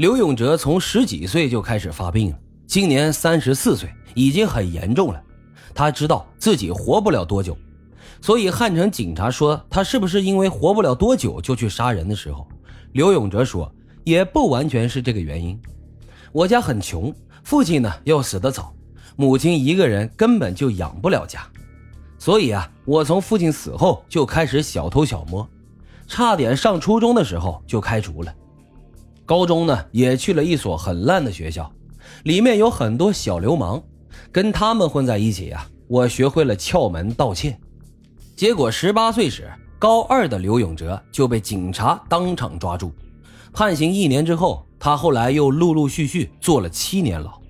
[0.00, 5.22] 刘永哲从十几岁就开始发病了，今年三十四岁，已经很严重了。
[5.74, 7.54] 他知道自己活不了多久，
[8.22, 12.48] 所以汉城警察说他是不是因为活不了多久就去杀人的时候，
[12.92, 13.70] 刘永哲说
[14.02, 15.60] 也不完全是这个原因。
[16.32, 17.14] 我家很穷，
[17.44, 18.74] 父亲呢又死得早，
[19.16, 21.46] 母亲一个人根本就养不了家，
[22.18, 25.46] 所以啊，我从父亲死后就开始小偷小摸，
[26.06, 28.34] 差点上初中的时候就开除了。
[29.30, 31.72] 高中呢，也去了一所很烂的学校，
[32.24, 33.80] 里面有很多小流氓，
[34.32, 37.56] 跟他们混在一起呀，我学会了窍门盗窃。
[38.34, 42.90] 结果十八岁时，高二的刘永哲就被警察当场抓住，
[43.52, 47.40] 判刑一年之后，他后来又陆陆续续坐了七年牢。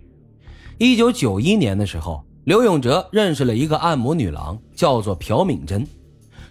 [0.76, 5.86] 一九九一年的时候，刘永哲认识了一个按摩女郎，叫做朴敏珍。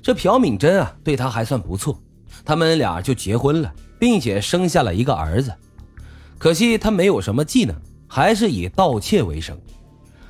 [0.01, 2.01] 这朴敏珍啊，对他还算不错，
[2.43, 3.73] 他们俩就结婚了。
[3.99, 5.53] 并且生下了一个儿子，
[6.37, 7.75] 可惜他没有什么技能，
[8.07, 9.59] 还是以盗窃为生。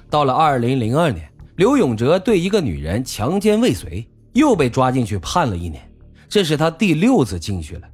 [0.09, 5.87] 到了二零零二年，刘永哲对一个女人强奸未遂，又被抓进去判了一年，
[6.27, 7.87] 这是他第六次进去了。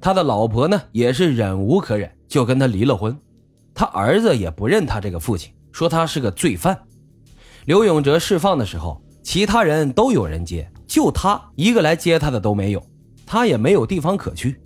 [0.00, 3.14] 他的老婆呢，也是忍无可忍，就跟他离了婚。
[3.74, 6.76] 他儿子也不认他这个父亲，说他是个罪犯。
[7.66, 12.82] 刘永哲释放的时候，其他人都有人接，就他一个来接他的都没有，
[13.32, 14.60] 他也没有地方可去。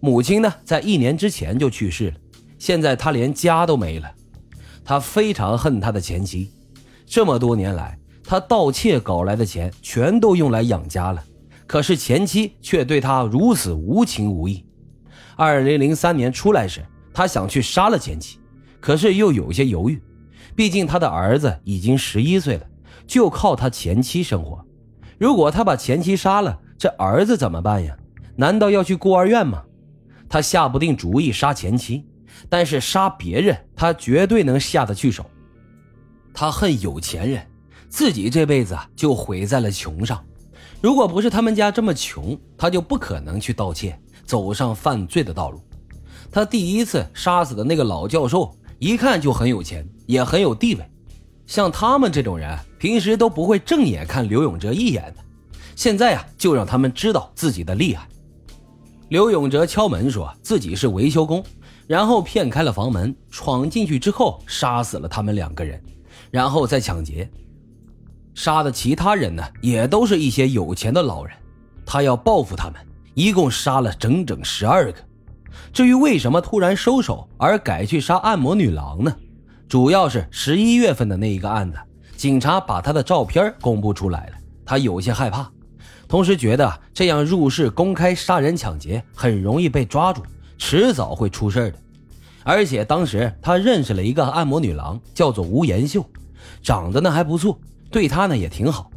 [0.00, 2.16] 母亲呢，在一年之前就去世了，
[2.58, 4.12] 现在他连家都没了。
[4.84, 6.50] 他非常恨他的前妻，
[7.06, 11.22] 这么多年来，他盗窃搞来的钱全都用来养家了，
[11.64, 14.66] 可是前妻却对他如此无情无义。
[15.36, 18.40] 二零零三年出来时，他想去杀了前妻，
[18.80, 20.02] 可是又有些犹豫，
[20.56, 22.66] 毕竟他的儿子已经十一岁了，
[23.06, 24.66] 就靠他前妻生活。
[25.20, 27.96] 如果他把前妻杀了，这儿子怎么办呀？
[28.34, 29.62] 难道要去孤儿院吗？
[30.28, 32.04] 他下不定主意杀前妻，
[32.48, 35.24] 但是杀别人他绝对能下得去手。
[36.34, 37.46] 他恨有钱人，
[37.88, 40.20] 自己这辈子就毁在了穷上。
[40.80, 45.62] 如果不是他们家这么穷，他就不可能去盗窃，走上犯罪的道路。
[46.32, 50.84] 他第一次杀死的那个老教授，一看就很有钱，也很有地位。
[51.46, 55.22] 像他们这种人，平时都不会正眼看刘永哲一眼的。
[55.74, 58.06] 现在啊，就让他们知道自己的厉害。
[59.08, 61.44] 刘永哲敲门说自己是维修工，
[61.86, 65.82] 然后骗开了房门，闯进去之后杀死了他们两个人，
[66.30, 67.30] 然后再抢劫。
[68.34, 71.36] 杀的其他人呢，也都是一些有钱的老人。
[71.84, 72.76] 他要报复他们，
[73.12, 74.98] 一共杀了整整十二个。
[75.70, 79.14] 至于为什么突然收手而改去杀按摩女郎呢？
[79.68, 81.78] 主要是十一月份的那一个案子，
[82.16, 84.32] 警察把他的照片公布出来了，
[84.64, 85.50] 他有些害怕。
[86.12, 90.20] 同时觉得这样入室公开杀人抢劫很容易被抓住，
[90.58, 91.78] 迟早会出事的。
[92.44, 96.04] 而且当时他认识了一个按摩女郎，叫做吴延秀，
[96.62, 97.58] 长得呢还不错，
[97.90, 98.90] 对他呢也挺好。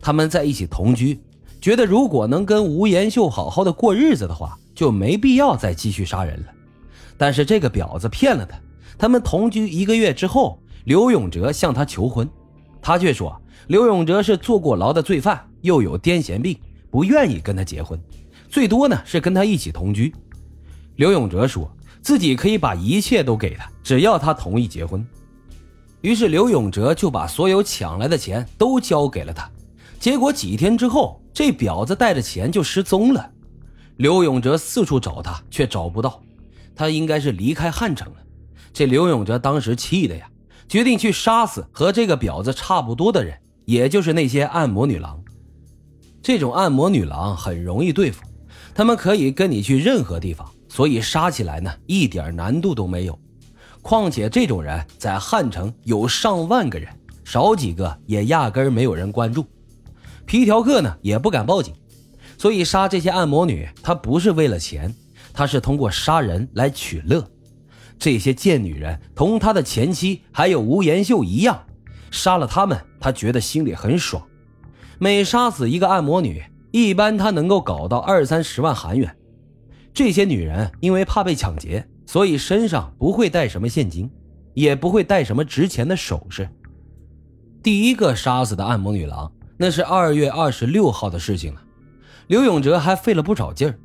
[0.00, 1.20] 他们在一起同居，
[1.60, 6.46] 觉得如果能跟吴延秀好好的过日子的话，就没必要再继续杀人了。
[7.18, 8.58] 但是这个婊子骗了他。
[8.96, 12.26] 他们同居一个月之后，刘永哲向他求婚，
[12.80, 15.48] 他却说刘永哲是坐过牢的罪犯。
[15.62, 16.58] 又有癫痫病，
[16.90, 17.98] 不愿意跟他结婚，
[18.50, 20.14] 最多呢是跟他一起同居。
[20.96, 25.02] 刘永哲说自己可以把一切都给他，只要他同意结婚。
[26.02, 29.50] 于是刘永哲就把所有抢来的钱都交给了他。
[29.98, 33.30] 结果几天之后，这婊子带着钱就失踪了。
[33.96, 36.22] 刘永哲四处找他，却找不到，
[36.76, 38.18] 他应该是离开汉城了。
[38.70, 40.28] 这刘永哲当时气的呀，
[40.68, 45.22] 决定去杀死和这个婊子差不多的人，也就是那些按摩女郎。
[46.22, 48.22] 这种按摩女郎很容易对付，
[48.74, 53.18] 她们可以跟你去任何地方，所以杀起来呢一点难度都没有。
[53.82, 56.88] 况且这种人在汉城有上万个人，
[57.24, 59.44] 少几个也压根没有人关注。
[60.24, 61.74] 皮条客呢也不敢报警，
[62.38, 64.94] 所以杀这些按摩女，他不是为了钱，
[65.34, 67.22] 他是通过杀人来取乐。
[67.98, 71.66] 这些贱女人同他的前妻还有吴延秀一样，
[72.14, 74.22] 杀了他们，他觉得心里很爽。
[75.00, 76.40] 每杀死一个按摩女，
[76.70, 79.14] 一般他能够搞到二三十万韩元。
[79.92, 84.08] 这些女人因为怕被抢劫，所以身上不会带什么现金，
[84.54, 86.48] 也不会带什么值钱的首饰。
[87.64, 91.60] 第一个杀死的按摩女郎，那是二月二十六号的事情了。
[92.28, 93.76] 刘永哲还费了不少劲儿。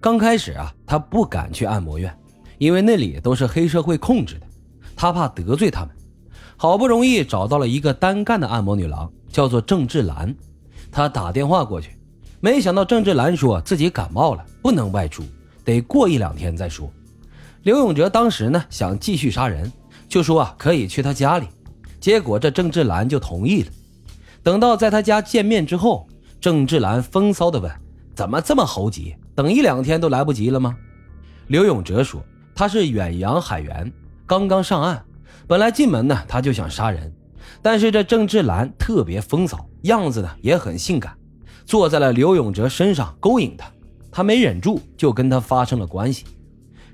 [0.00, 2.12] 刚开始啊，他不敢去按摩院，
[2.58, 4.46] 因为那里都是黑社会控制的，
[4.96, 5.94] 他怕得罪他们。
[6.60, 10.34] 好不容易找到了一个单干的按摩女郎，叫做郑志兰。
[10.90, 11.96] 他打电话过去，
[12.40, 15.22] 没想到郑志兰说自己感冒了，不能外出，
[15.64, 16.92] 得过一两天再说。
[17.62, 19.72] 刘永哲当时呢想继续杀人，
[20.08, 21.46] 就说啊可以去他家里，
[22.00, 23.70] 结果这郑志兰就同意了。
[24.42, 26.08] 等到在他家见面之后，
[26.40, 27.70] 郑志兰风骚的问
[28.16, 29.14] ：“怎么这么猴急？
[29.36, 30.76] 等一两天都来不及了吗？”
[31.46, 32.20] 刘永哲说
[32.52, 33.92] ：“他是远洋海员，
[34.26, 35.04] 刚刚上岸，
[35.48, 37.10] 本来进门呢他就想杀人，
[37.62, 41.16] 但是这郑志兰特别风骚，样子呢也很性感，
[41.64, 43.66] 坐在了刘永哲身上勾引他，
[44.12, 46.26] 他没忍住就跟他发生了关系。”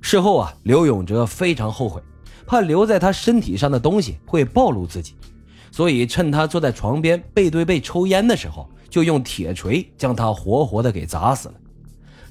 [0.01, 2.01] 事后啊，刘永哲非常后悔，
[2.47, 5.17] 怕留在他身体上的东西会暴露自己，
[5.73, 11.55] 所以趁他坐在床边背对背抽烟的时候，就用铁锤将他活活的给砸死了。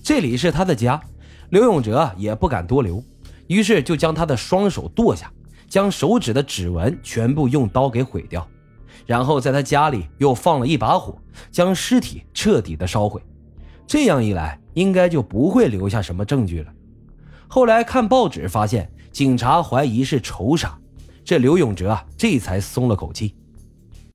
[0.02, 1.02] 这里是他的家，
[1.50, 3.04] 刘永哲也不敢多留，
[3.48, 5.30] 于是就将他的双手剁下，
[5.74, 8.48] 将手指的指纹全部用刀给毁掉，
[9.08, 11.18] 然后在他家里又放了一把火，
[11.50, 13.20] 将尸体彻底的烧毁。
[13.88, 16.72] 这样一来，应该就不会留下什么证据了。
[17.48, 20.78] 后来看报纸发现，警察怀疑是仇杀，
[21.26, 23.34] 这刘永哲啊这才松了口气。